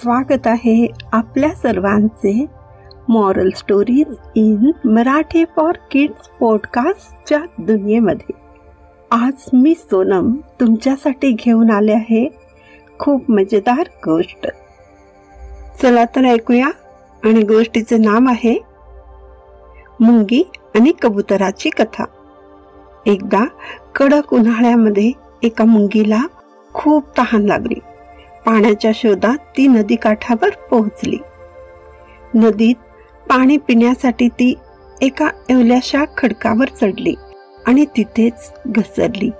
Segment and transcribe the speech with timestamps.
[0.00, 2.46] स्वागत आहे आपल्या सर्वांचे
[3.08, 8.34] moral stories in Marathi for kids पॉडकास्टच्या दुनियेमध्ये.
[9.10, 12.28] आज मी सोनम तुमच्यासाठी घेऊन आले आहे
[12.98, 14.46] खूप मजेदार गोष्ट.
[15.82, 16.70] चला तर ऐकूया
[17.24, 18.58] आणि गोष्टीचे नाव आहे
[20.00, 20.42] मुंगी
[20.74, 22.04] आणि कबुतराची कथा.
[23.06, 23.44] एकदा
[23.94, 25.12] कडक उन्हाळ्यामध्ये
[25.42, 26.22] एका मुंगीला
[26.72, 27.78] खूप तहान लागली.
[28.46, 31.18] पाण्याच्या शोधात ती नदी काठावर पोहोचली.
[32.34, 32.74] नदीत
[33.28, 34.54] पाणी पिण्यासाठी ती
[35.00, 37.14] एका एवल्याशा खडकावर चढली
[37.66, 39.30] आणि तिथेच घसरली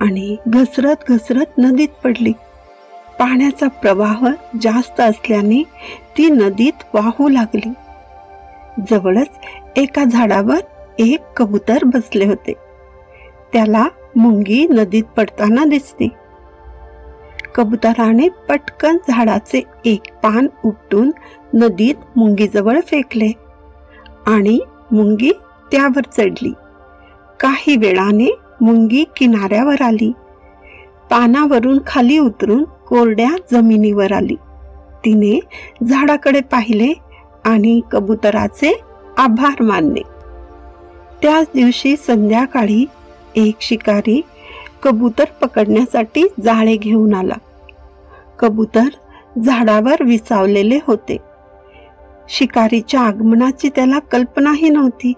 [0.00, 2.32] आणि घसरत घसरत नदीत पडली.
[3.18, 4.28] पाण्याचा प्रवाह
[4.62, 5.62] जास्त असल्याने
[6.18, 7.72] ती नदीत वाहू लागली.
[8.90, 9.38] जवळच
[9.76, 10.58] एका झाडावर
[10.98, 12.52] एक कबूतर बसले होते.
[13.52, 16.08] त्याला मुंगी नदीत पडताना दिसली.
[17.54, 21.10] कबुतराने पटकन झाडाचे एक पान उपटून
[21.54, 23.32] नदीत मुंगीजवळ फेकले
[24.26, 24.60] आणि
[24.92, 25.32] मुंगी
[25.72, 26.52] त्यावर चढली.
[27.40, 30.12] काही वेळाने मुंगी किनाऱ्यावर आली.
[31.10, 34.34] पानावरून खाली उतरून कोरड्या जमिनीवर आली.
[35.04, 35.40] तिने
[35.88, 36.92] झाडाकडे पाहिले
[37.44, 38.80] आणि कबुतराचे
[39.18, 40.02] आभार मानले.
[41.22, 42.84] त्याच दिवशी संध्याकाळी
[43.34, 44.20] एक शिकारी
[44.82, 47.34] कबूतर पकडण्यासाठी जाळे घेऊन आला.
[48.38, 48.88] कबूतर
[49.38, 51.16] झाडावर विसावलेले होते.
[52.28, 55.12] शिकारीच्या आगमनाची त्याला कल्पनाही नव्हती.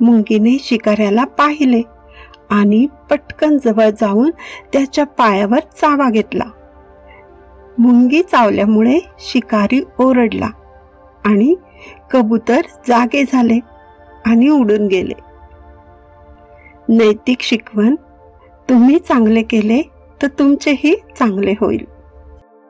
[0.00, 1.82] मुंगीने शिकाऱ्याला पाहिले
[2.50, 4.30] आणि पटकन जवळ जाऊन
[4.72, 6.44] त्याच्या पायावर चावा घेतला.
[7.78, 10.48] मुंगी चावल्यामुळे शिकारी ओरडला
[11.24, 11.54] आणि
[12.10, 13.58] कबूतर जागे झाले
[14.26, 15.14] आणि उडून गेले.
[16.88, 17.94] नैतिक शिकवण
[18.70, 19.82] तुम्ही चांगले केले
[20.22, 21.84] तर तुमचेही चांगले होईल.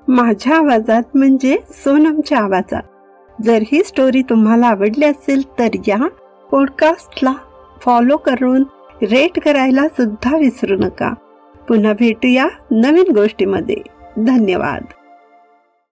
[0.08, 2.83] माझ्या आवाजात म्हणजे सोनमच्या आवाजात.
[3.42, 6.08] जर ही स्टोरी तुम्हाला आवडली असेल तर या
[6.52, 7.35] पॉडकास्टला
[7.80, 8.64] फॉलो करून
[9.02, 11.14] रेट करायला सुद्धा विसरू नका.
[11.68, 13.77] पुन्हा भेटूया नवीन गोष्टीमध्ये.
[14.17, 14.83] धन्यवाद.